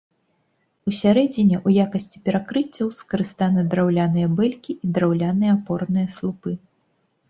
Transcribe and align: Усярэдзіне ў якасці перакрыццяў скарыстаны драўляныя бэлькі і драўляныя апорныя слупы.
Усярэдзіне 0.91 1.55
ў 1.65 1.69
якасці 1.85 2.23
перакрыццяў 2.29 2.87
скарыстаны 3.03 3.67
драўляныя 3.75 4.27
бэлькі 4.41 4.71
і 4.83 4.99
драўляныя 4.99 5.51
апорныя 5.59 6.07
слупы. 6.21 6.51